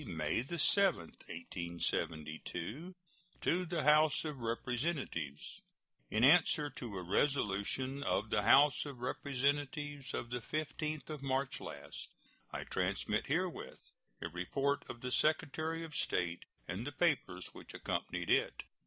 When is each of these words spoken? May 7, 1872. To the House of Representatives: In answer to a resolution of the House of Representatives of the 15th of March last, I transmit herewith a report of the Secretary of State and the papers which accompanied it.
May 0.07 0.41
7, 0.43 0.97
1872. 0.97 2.95
To 3.41 3.65
the 3.67 3.83
House 3.83 4.25
of 4.25 4.39
Representatives: 4.39 5.61
In 6.09 6.23
answer 6.23 6.71
to 6.71 6.97
a 6.97 7.03
resolution 7.03 8.01
of 8.01 8.31
the 8.31 8.41
House 8.41 8.83
of 8.87 9.01
Representatives 9.01 10.11
of 10.15 10.31
the 10.31 10.39
15th 10.41 11.11
of 11.11 11.21
March 11.21 11.59
last, 11.59 12.15
I 12.51 12.63
transmit 12.63 13.27
herewith 13.27 13.91
a 14.23 14.29
report 14.29 14.83
of 14.89 15.01
the 15.01 15.11
Secretary 15.11 15.83
of 15.83 15.93
State 15.93 16.45
and 16.67 16.83
the 16.87 16.91
papers 16.93 17.49
which 17.53 17.75
accompanied 17.75 18.31
it. 18.31 18.63